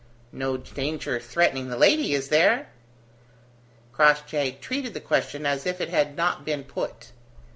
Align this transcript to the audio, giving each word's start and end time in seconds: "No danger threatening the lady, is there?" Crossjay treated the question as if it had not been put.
"No 0.31 0.57
danger 0.57 1.19
threatening 1.19 1.69
the 1.69 1.77
lady, 1.77 2.15
is 2.15 2.29
there?" 2.29 2.69
Crossjay 3.93 4.59
treated 4.59 4.95
the 4.95 4.99
question 4.99 5.45
as 5.45 5.67
if 5.67 5.79
it 5.79 5.89
had 5.89 6.15
not 6.17 6.43
been 6.43 6.63
put. 6.63 7.11